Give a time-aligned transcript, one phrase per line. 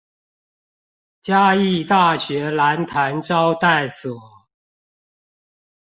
[1.21, 4.47] 嘉義大學蘭潭招待所